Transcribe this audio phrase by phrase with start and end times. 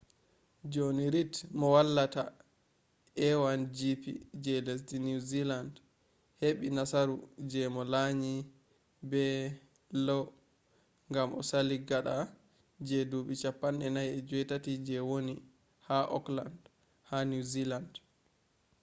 [0.71, 4.01] joni rid mo wallata lanyo a1gp
[4.43, 5.73] je lesdi niwziland
[6.41, 7.15] heɓɓi nasaru
[7.49, 8.33] je mo lanyi
[9.09, 9.23] be
[10.05, 10.23] low
[11.09, 12.15] ngam o sali gaɗa
[12.87, 15.33] je duuɓi 48 je woni
[15.87, 16.59] ha okland
[17.09, 17.91] ha niwziland